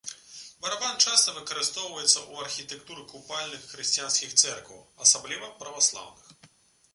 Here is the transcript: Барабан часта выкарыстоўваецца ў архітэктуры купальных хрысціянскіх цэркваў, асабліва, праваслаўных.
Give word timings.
Барабан 0.67 0.93
часта 1.07 1.33
выкарыстоўваецца 1.35 2.19
ў 2.31 2.45
архітэктуры 2.45 3.03
купальных 3.13 3.69
хрысціянскіх 3.75 4.35
цэркваў, 4.43 4.81
асабліва, 5.07 5.53
праваслаўных. 5.61 6.35